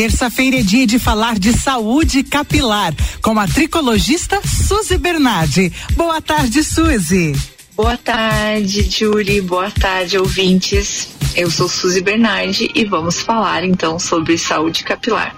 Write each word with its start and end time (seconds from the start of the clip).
Terça-feira 0.00 0.60
é 0.60 0.62
dia 0.62 0.86
de 0.86 0.98
falar 0.98 1.38
de 1.38 1.52
saúde 1.52 2.22
capilar 2.22 2.94
com 3.20 3.38
a 3.38 3.46
tricologista 3.46 4.40
Suzy 4.42 4.96
Bernardi. 4.96 5.70
Boa 5.92 6.22
tarde, 6.22 6.64
Suzy. 6.64 7.36
Boa 7.76 7.98
tarde, 7.98 8.88
Julie. 8.90 9.42
Boa 9.42 9.70
tarde, 9.70 10.16
ouvintes. 10.16 11.08
Eu 11.36 11.50
sou 11.50 11.68
Suzy 11.68 12.00
Bernardi 12.00 12.70
e 12.74 12.86
vamos 12.86 13.20
falar 13.20 13.62
então 13.62 13.98
sobre 13.98 14.38
saúde 14.38 14.84
capilar. 14.84 15.36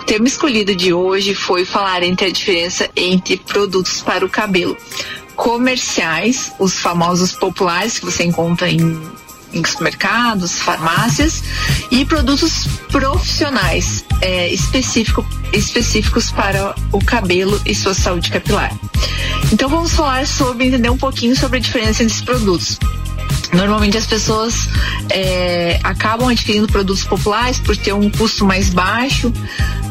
O 0.00 0.02
tema 0.02 0.26
escolhido 0.26 0.74
de 0.74 0.92
hoje 0.92 1.32
foi 1.32 1.64
falar 1.64 2.02
entre 2.02 2.26
a 2.26 2.32
diferença 2.32 2.90
entre 2.96 3.36
produtos 3.36 4.02
para 4.02 4.26
o 4.26 4.28
cabelo 4.28 4.76
comerciais, 5.36 6.52
os 6.58 6.76
famosos 6.76 7.34
populares 7.34 8.00
que 8.00 8.04
você 8.04 8.24
encontra 8.24 8.68
em 8.68 9.00
em 9.52 9.64
supermercados, 9.64 10.58
farmácias 10.58 11.42
e 11.90 12.04
produtos 12.04 12.66
profissionais 12.90 14.04
é, 14.20 14.48
específico, 14.48 15.26
específicos 15.52 16.30
para 16.30 16.74
o 16.90 17.04
cabelo 17.04 17.60
e 17.66 17.74
sua 17.74 17.94
saúde 17.94 18.30
capilar. 18.30 18.72
Então 19.52 19.68
vamos 19.68 19.92
falar 19.92 20.26
sobre 20.26 20.66
entender 20.66 20.90
um 20.90 20.96
pouquinho 20.96 21.36
sobre 21.36 21.58
a 21.58 21.60
diferença 21.60 22.02
entre 22.02 22.14
esses 22.14 22.22
produtos. 22.22 22.78
Normalmente 23.52 23.98
as 23.98 24.06
pessoas 24.06 24.66
é, 25.10 25.78
acabam 25.84 26.28
adquirindo 26.28 26.66
produtos 26.66 27.04
populares 27.04 27.58
por 27.58 27.76
ter 27.76 27.92
um 27.92 28.08
custo 28.08 28.46
mais 28.46 28.70
baixo, 28.70 29.30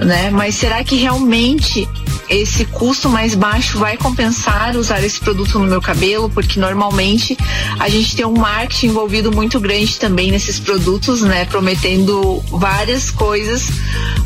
né? 0.00 0.30
Mas 0.30 0.54
será 0.54 0.84
que 0.84 0.94
realmente 0.94 1.88
esse 2.28 2.64
custo 2.64 3.08
mais 3.08 3.34
baixo 3.34 3.78
vai 3.78 3.96
compensar 3.96 4.76
usar 4.76 5.02
esse 5.02 5.18
produto 5.18 5.58
no 5.58 5.66
meu 5.66 5.80
cabelo? 5.80 6.28
Porque 6.28 6.60
normalmente 6.60 7.36
a 7.78 7.88
gente 7.88 8.16
tem 8.16 8.24
um 8.26 8.36
marketing 8.36 8.88
envolvido 8.88 9.32
muito 9.32 9.58
grande 9.58 9.98
também 9.98 10.30
nesses 10.30 10.60
produtos, 10.60 11.22
né? 11.22 11.44
Prometendo 11.46 12.42
várias 12.50 13.10
coisas. 13.10 13.70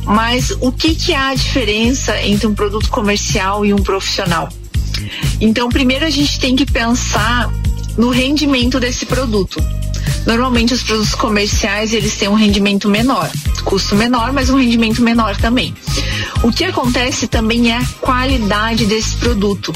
Mas 0.05 0.51
o 0.61 0.73
que 0.73 0.95
que 0.95 1.15
há 1.15 1.29
a 1.29 1.35
diferença 1.35 2.21
entre 2.23 2.47
um 2.47 2.55
produto 2.55 2.89
comercial 2.91 3.65
e 3.65 3.73
um 3.73 3.83
profissional? 3.83 4.49
Então, 5.41 5.69
primeiro 5.69 6.05
a 6.05 6.11
gente 6.11 6.39
tem 6.39 6.55
que 6.57 6.67
pensar 6.67 7.53
no 7.97 8.11
rendimento 8.11 8.81
desse 8.81 9.07
produto. 9.07 9.63
Normalmente 10.27 10.73
os 10.73 10.83
produtos 10.83 11.15
comerciais 11.15 11.93
eles 11.93 12.17
têm 12.17 12.29
um 12.29 12.35
rendimento 12.35 12.89
menor, 12.89 13.31
custo 13.65 13.97
menor, 13.97 14.33
mas 14.33 14.51
um 14.51 14.59
rendimento 14.59 15.03
menor 15.03 15.37
também. 15.37 15.75
O 16.43 16.53
que 16.53 16.65
acontece 16.65 17.27
também 17.27 17.71
é 17.71 17.77
a 17.77 17.87
qualidade 18.01 18.87
desse 18.87 19.17
produto. 19.17 19.73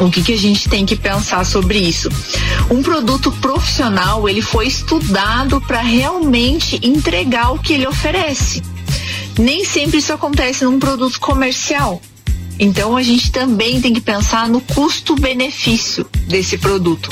O 0.00 0.10
que, 0.10 0.22
que 0.22 0.32
a 0.32 0.38
gente 0.38 0.68
tem 0.68 0.86
que 0.86 0.94
pensar 0.94 1.44
sobre 1.44 1.78
isso? 1.78 2.08
Um 2.70 2.82
produto 2.82 3.32
profissional 3.32 4.28
ele 4.28 4.40
foi 4.40 4.68
estudado 4.68 5.60
para 5.62 5.80
realmente 5.80 6.78
entregar 6.82 7.52
o 7.52 7.58
que 7.58 7.72
ele 7.74 7.86
oferece. 7.86 8.62
Nem 9.38 9.64
sempre 9.64 9.98
isso 9.98 10.12
acontece 10.12 10.64
num 10.64 10.78
produto 10.78 11.18
comercial. 11.18 12.00
Então 12.60 12.96
a 12.96 13.02
gente 13.02 13.30
também 13.30 13.80
tem 13.80 13.92
que 13.92 14.00
pensar 14.00 14.48
no 14.48 14.60
custo-benefício 14.60 16.06
desse 16.26 16.58
produto. 16.58 17.10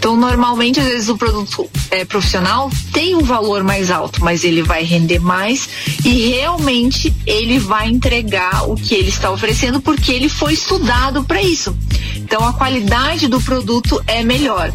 Então, 0.00 0.16
normalmente, 0.16 0.80
às 0.80 0.86
vezes, 0.86 1.08
o 1.10 1.18
produto 1.18 1.68
é, 1.90 2.06
profissional 2.06 2.70
tem 2.90 3.14
um 3.14 3.20
valor 3.20 3.62
mais 3.62 3.90
alto, 3.90 4.24
mas 4.24 4.44
ele 4.44 4.62
vai 4.62 4.82
render 4.82 5.18
mais 5.18 5.68
e 6.02 6.30
realmente 6.30 7.14
ele 7.26 7.58
vai 7.58 7.86
entregar 7.86 8.66
o 8.66 8.76
que 8.76 8.94
ele 8.94 9.10
está 9.10 9.30
oferecendo 9.30 9.78
porque 9.78 10.10
ele 10.10 10.30
foi 10.30 10.54
estudado 10.54 11.22
para 11.24 11.42
isso. 11.42 11.76
Então, 12.16 12.42
a 12.48 12.54
qualidade 12.54 13.28
do 13.28 13.42
produto 13.42 14.02
é 14.06 14.22
melhor. 14.22 14.72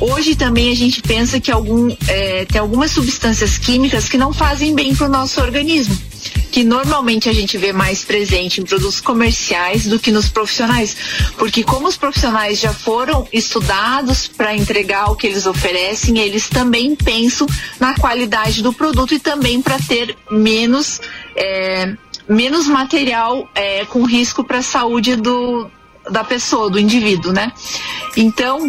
Hoje 0.00 0.36
também 0.36 0.70
a 0.70 0.76
gente 0.76 1.02
pensa 1.02 1.40
que 1.40 1.50
algum, 1.50 1.90
é, 2.06 2.44
tem 2.44 2.60
algumas 2.60 2.92
substâncias 2.92 3.58
químicas 3.58 4.08
que 4.08 4.16
não 4.16 4.32
fazem 4.32 4.76
bem 4.76 4.94
para 4.94 5.06
o 5.06 5.10
nosso 5.10 5.40
organismo 5.40 5.98
que 6.58 6.64
normalmente 6.64 7.28
a 7.28 7.32
gente 7.32 7.56
vê 7.56 7.72
mais 7.72 8.04
presente 8.04 8.60
em 8.60 8.64
produtos 8.64 9.00
comerciais 9.00 9.86
do 9.86 9.96
que 9.96 10.10
nos 10.10 10.28
profissionais, 10.28 10.96
porque 11.36 11.62
como 11.62 11.86
os 11.86 11.96
profissionais 11.96 12.58
já 12.58 12.74
foram 12.74 13.28
estudados 13.32 14.26
para 14.26 14.56
entregar 14.56 15.08
o 15.08 15.14
que 15.14 15.28
eles 15.28 15.46
oferecem, 15.46 16.18
eles 16.18 16.48
também 16.48 16.96
pensam 16.96 17.46
na 17.78 17.94
qualidade 17.94 18.60
do 18.60 18.72
produto 18.72 19.14
e 19.14 19.20
também 19.20 19.62
para 19.62 19.78
ter 19.78 20.16
menos 20.28 21.00
é, 21.36 21.94
menos 22.28 22.66
material 22.66 23.48
é, 23.54 23.84
com 23.84 24.02
risco 24.02 24.42
para 24.42 24.58
a 24.58 24.62
saúde 24.62 25.14
do, 25.14 25.70
da 26.10 26.24
pessoa, 26.24 26.68
do 26.68 26.80
indivíduo, 26.80 27.32
né? 27.32 27.52
Então, 28.16 28.68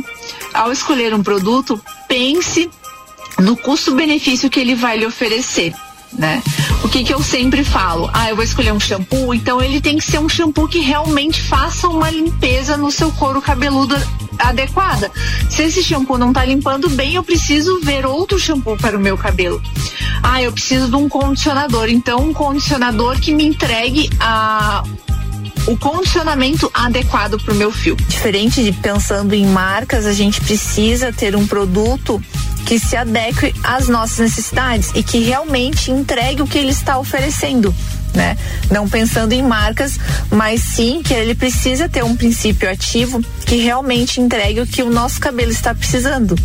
ao 0.53 0.71
escolher 0.71 1.11
um 1.11 1.23
produto, 1.23 1.83
pense 2.07 2.69
no 3.39 3.57
custo-benefício 3.57 4.47
que 4.47 4.59
ele 4.59 4.75
vai 4.75 4.95
lhe 4.95 5.07
oferecer 5.07 5.73
né? 6.13 6.41
O 6.89 6.91
que 6.91 7.03
que 7.03 7.13
eu 7.13 7.21
sempre 7.21 7.63
falo? 7.63 8.09
Ah, 8.11 8.31
eu 8.31 8.35
vou 8.35 8.43
escolher 8.43 8.73
um 8.73 8.79
shampoo, 8.79 9.31
então 9.31 9.61
ele 9.61 9.79
tem 9.79 9.99
que 9.99 10.03
ser 10.03 10.17
um 10.17 10.27
shampoo 10.27 10.67
que 10.67 10.79
realmente 10.79 11.39
faça 11.39 11.87
uma 11.87 12.09
limpeza 12.09 12.75
no 12.75 12.89
seu 12.89 13.11
couro 13.11 13.39
cabeludo 13.39 13.95
adequada. 14.39 15.11
Se 15.51 15.61
esse 15.61 15.83
shampoo 15.83 16.17
não 16.17 16.33
tá 16.33 16.43
limpando 16.43 16.89
bem, 16.89 17.13
eu 17.13 17.23
preciso 17.23 17.79
ver 17.81 18.07
outro 18.07 18.39
shampoo 18.39 18.75
para 18.75 18.97
o 18.97 18.99
meu 18.99 19.15
cabelo. 19.15 19.61
Ah, 20.23 20.41
eu 20.41 20.51
preciso 20.51 20.89
de 20.89 20.95
um 20.95 21.07
condicionador, 21.07 21.89
então 21.89 22.27
um 22.27 22.33
condicionador 22.33 23.19
que 23.19 23.35
me 23.35 23.45
entregue 23.45 24.09
a 24.19 24.83
o 25.67 25.77
condicionamento 25.77 26.71
adequado 26.73 27.39
para 27.39 27.53
o 27.53 27.55
meu 27.55 27.71
fio. 27.71 27.95
Diferente 28.07 28.63
de 28.63 28.71
pensando 28.71 29.35
em 29.35 29.45
marcas, 29.45 30.07
a 30.07 30.13
gente 30.13 30.41
precisa 30.41 31.13
ter 31.13 31.35
um 31.35 31.45
produto 31.45 32.19
que 32.69 32.77
se 32.77 32.95
adeque 32.95 33.51
às 33.63 33.87
nossas 33.87 34.19
necessidades 34.19 34.91
e 34.93 35.01
que 35.01 35.17
realmente 35.23 35.89
entregue 35.89 36.43
o 36.43 36.47
que 36.47 36.55
ele 36.55 36.69
está 36.69 36.99
oferecendo. 36.99 37.73
Né? 38.13 38.37
Não 38.69 38.87
pensando 38.87 39.33
em 39.33 39.41
marcas, 39.41 39.99
mas 40.29 40.61
sim 40.61 41.01
que 41.03 41.11
ele 41.11 41.33
precisa 41.33 41.89
ter 41.89 42.03
um 42.03 42.15
princípio 42.15 42.69
ativo 42.69 43.23
que 43.43 43.55
realmente 43.55 44.21
entregue 44.21 44.61
o 44.61 44.67
que 44.67 44.83
o 44.83 44.91
nosso 44.91 45.19
cabelo 45.19 45.49
está 45.49 45.73
precisando. 45.73 46.35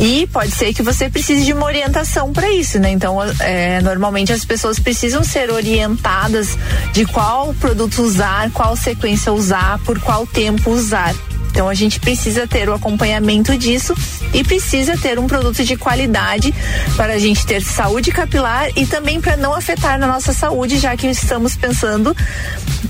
E 0.00 0.26
pode 0.28 0.52
ser 0.52 0.72
que 0.72 0.82
você 0.82 1.10
precise 1.10 1.44
de 1.44 1.52
uma 1.52 1.66
orientação 1.66 2.32
para 2.32 2.50
isso, 2.50 2.78
né? 2.78 2.90
Então, 2.90 3.18
é, 3.40 3.82
normalmente 3.82 4.32
as 4.32 4.46
pessoas 4.46 4.78
precisam 4.78 5.22
ser 5.22 5.50
orientadas 5.50 6.56
de 6.94 7.04
qual 7.04 7.52
produto 7.52 8.00
usar, 8.00 8.50
qual 8.52 8.74
sequência 8.76 9.30
usar, 9.30 9.78
por 9.80 10.00
qual 10.00 10.26
tempo 10.26 10.70
usar. 10.70 11.14
Então 11.50 11.68
a 11.68 11.74
gente 11.74 11.98
precisa 11.98 12.46
ter 12.46 12.68
o 12.68 12.74
acompanhamento 12.74 13.56
disso 13.56 13.94
e 14.32 14.44
precisa 14.44 14.96
ter 14.96 15.18
um 15.18 15.26
produto 15.26 15.64
de 15.64 15.76
qualidade 15.76 16.54
para 16.96 17.14
a 17.14 17.18
gente 17.18 17.44
ter 17.46 17.62
saúde 17.62 18.12
capilar 18.12 18.70
e 18.76 18.86
também 18.86 19.20
para 19.20 19.36
não 19.36 19.54
afetar 19.54 19.98
na 19.98 20.06
nossa 20.06 20.32
saúde, 20.32 20.78
já 20.78 20.96
que 20.96 21.06
estamos 21.08 21.56
pensando 21.56 22.16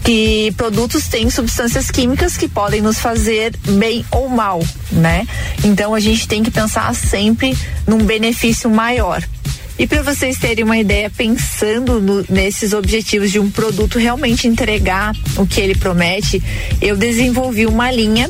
que 0.05 0.53
produtos 0.57 1.09
têm 1.09 1.31
substâncias 1.31 1.91
químicas 1.91 2.37
que 2.37 2.49
podem 2.49 2.83
nos 2.83 2.99
fazer 2.99 3.55
bem 3.69 4.05
ou 4.11 4.29
mal, 4.29 4.63
né? 4.93 5.27
Então 5.65 5.95
a 5.95 6.01
gente 6.01 6.29
tem 6.29 6.43
que 6.43 6.51
pensar 6.51 6.95
sempre 6.95 7.57
num 7.87 7.99
benefício 7.99 8.69
maior. 8.69 9.23
E 9.79 9.87
para 9.87 10.03
vocês 10.03 10.37
terem 10.39 10.65
uma 10.65 10.77
ideia, 10.77 11.09
pensando 11.09 12.01
no, 12.01 12.25
nesses 12.29 12.73
objetivos 12.73 13.31
de 13.31 13.39
um 13.39 13.49
produto 13.49 13.99
realmente 13.99 14.49
entregar 14.49 15.15
o 15.37 15.47
que 15.47 15.61
ele 15.61 15.77
promete, 15.77 16.43
eu 16.83 16.97
desenvolvi 16.97 17.65
uma 17.65 17.91
linha 17.91 18.29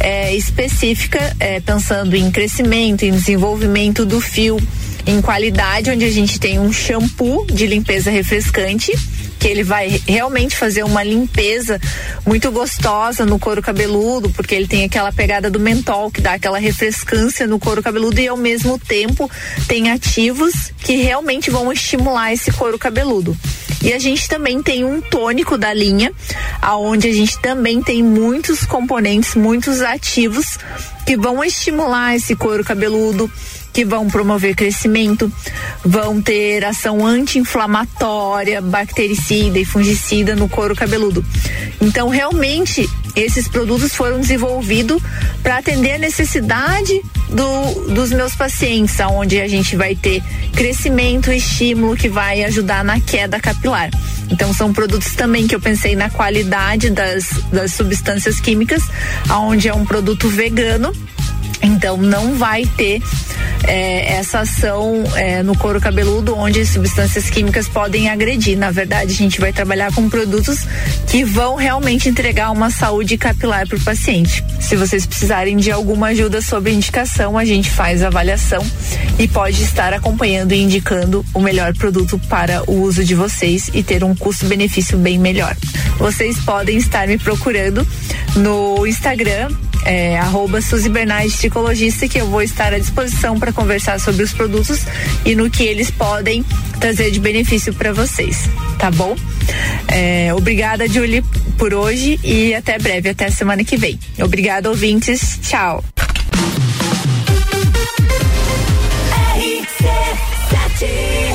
é, 0.00 0.34
específica, 0.34 1.36
é, 1.38 1.60
pensando 1.60 2.16
em 2.16 2.30
crescimento, 2.30 3.02
em 3.04 3.12
desenvolvimento 3.12 4.06
do 4.06 4.18
fio, 4.18 4.58
em 5.06 5.20
qualidade, 5.20 5.90
onde 5.90 6.06
a 6.06 6.10
gente 6.10 6.40
tem 6.40 6.58
um 6.58 6.72
shampoo 6.72 7.46
de 7.46 7.66
limpeza 7.66 8.10
refrescante 8.10 8.92
que 9.38 9.46
ele 9.46 9.62
vai 9.62 10.00
realmente 10.06 10.56
fazer 10.56 10.82
uma 10.82 11.02
limpeza 11.02 11.80
muito 12.26 12.50
gostosa 12.50 13.24
no 13.24 13.38
couro 13.38 13.62
cabeludo, 13.62 14.30
porque 14.30 14.54
ele 14.54 14.66
tem 14.66 14.84
aquela 14.84 15.12
pegada 15.12 15.50
do 15.50 15.60
mentol 15.60 16.10
que 16.10 16.20
dá 16.20 16.34
aquela 16.34 16.58
refrescância 16.58 17.46
no 17.46 17.58
couro 17.58 17.82
cabeludo 17.82 18.20
e 18.20 18.28
ao 18.28 18.36
mesmo 18.36 18.78
tempo 18.78 19.30
tem 19.66 19.90
ativos 19.90 20.72
que 20.78 20.96
realmente 20.96 21.50
vão 21.50 21.72
estimular 21.72 22.32
esse 22.32 22.50
couro 22.52 22.78
cabeludo. 22.78 23.36
E 23.80 23.92
a 23.92 23.98
gente 23.98 24.28
também 24.28 24.60
tem 24.60 24.84
um 24.84 25.00
tônico 25.00 25.56
da 25.56 25.72
linha, 25.72 26.12
aonde 26.60 27.08
a 27.08 27.12
gente 27.12 27.38
também 27.38 27.80
tem 27.80 28.02
muitos 28.02 28.64
componentes, 28.64 29.36
muitos 29.36 29.80
ativos 29.82 30.58
que 31.06 31.16
vão 31.16 31.44
estimular 31.44 32.16
esse 32.16 32.34
couro 32.34 32.64
cabeludo, 32.64 33.30
que 33.78 33.84
vão 33.84 34.08
promover 34.08 34.56
crescimento, 34.56 35.32
vão 35.84 36.20
ter 36.20 36.64
ação 36.64 37.06
anti-inflamatória, 37.06 38.60
bactericida 38.60 39.56
e 39.56 39.64
fungicida 39.64 40.34
no 40.34 40.48
couro 40.48 40.74
cabeludo. 40.74 41.24
Então, 41.80 42.08
realmente, 42.08 42.90
esses 43.14 43.46
produtos 43.46 43.94
foram 43.94 44.18
desenvolvidos 44.18 45.00
para 45.44 45.58
atender 45.58 45.92
a 45.92 45.98
necessidade 45.98 47.00
do, 47.28 47.94
dos 47.94 48.10
meus 48.10 48.34
pacientes, 48.34 48.98
onde 48.98 49.40
a 49.40 49.46
gente 49.46 49.76
vai 49.76 49.94
ter 49.94 50.24
crescimento, 50.56 51.30
estímulo 51.30 51.96
que 51.96 52.08
vai 52.08 52.42
ajudar 52.42 52.82
na 52.82 52.98
queda 52.98 53.38
capilar. 53.38 53.90
Então 54.28 54.52
são 54.52 54.72
produtos 54.72 55.14
também 55.14 55.46
que 55.46 55.54
eu 55.54 55.60
pensei 55.60 55.94
na 55.94 56.10
qualidade 56.10 56.90
das, 56.90 57.28
das 57.52 57.74
substâncias 57.74 58.40
químicas, 58.40 58.82
aonde 59.28 59.68
é 59.68 59.74
um 59.74 59.84
produto 59.84 60.28
vegano 60.28 60.92
Então 61.62 61.96
não 61.96 62.34
vai 62.34 62.64
ter 62.64 63.02
é, 63.64 64.14
essa 64.14 64.40
ação 64.40 65.02
é, 65.16 65.42
no 65.42 65.56
couro 65.56 65.80
cabeludo 65.80 66.36
onde 66.36 66.64
substâncias 66.64 67.28
químicas 67.30 67.68
podem 67.68 68.08
agredir. 68.08 68.56
Na 68.56 68.70
verdade, 68.70 69.12
a 69.12 69.16
gente 69.16 69.40
vai 69.40 69.52
trabalhar 69.52 69.92
com 69.92 70.08
produtos 70.08 70.66
que 71.06 71.24
vão 71.24 71.56
realmente 71.56 72.08
entregar 72.08 72.50
uma 72.50 72.70
saúde 72.70 73.16
capilar 73.16 73.66
para 73.66 73.76
o 73.76 73.80
paciente. 73.80 74.44
Se 74.60 74.76
vocês 74.76 75.06
precisarem 75.06 75.56
de 75.56 75.70
alguma 75.70 76.08
ajuda 76.08 76.40
sobre 76.40 76.72
indicação, 76.72 77.36
a 77.36 77.44
gente 77.44 77.70
faz 77.70 78.02
avaliação 78.02 78.64
e 79.18 79.26
pode 79.26 79.62
estar 79.62 79.92
acompanhando 79.92 80.52
e 80.52 80.62
indicando 80.62 81.24
o 81.34 81.40
melhor 81.40 81.74
produto 81.74 82.18
para 82.28 82.62
o 82.70 82.82
uso 82.82 83.04
de 83.04 83.14
vocês 83.14 83.70
e 83.74 83.82
ter 83.82 84.04
um 84.04 84.14
custo-benefício 84.14 84.96
bem 84.98 85.18
melhor. 85.18 85.56
Vocês 85.98 86.38
podem 86.38 86.76
estar 86.76 87.08
me 87.08 87.18
procurando 87.18 87.86
no 88.36 88.86
Instagram 88.86 89.48
é, 89.84 90.18
arroba 90.18 90.60
Suzy 90.60 90.88
Bernardes 90.88 91.36
Tricologista, 91.38 92.08
que 92.08 92.18
eu 92.18 92.26
vou 92.26 92.42
estar 92.42 92.72
à 92.72 92.78
disposição 92.78 93.38
para 93.38 93.52
conversar 93.52 93.98
sobre 94.00 94.22
os 94.22 94.32
produtos 94.32 94.80
e 95.24 95.34
no 95.34 95.50
que 95.50 95.64
eles 95.64 95.90
podem 95.90 96.44
trazer 96.80 97.10
de 97.10 97.20
benefício 97.20 97.72
para 97.74 97.92
vocês, 97.92 98.48
tá 98.78 98.90
bom? 98.90 99.16
É, 99.88 100.32
obrigada, 100.34 100.88
Julie, 100.88 101.22
por 101.56 101.72
hoje 101.74 102.20
e 102.22 102.54
até 102.54 102.78
breve, 102.78 103.08
até 103.10 103.30
semana 103.30 103.64
que 103.64 103.76
vem. 103.76 103.98
Obrigada, 104.22 104.68
ouvintes. 104.68 105.38
Tchau. 105.42 105.84
RC7 109.36 111.27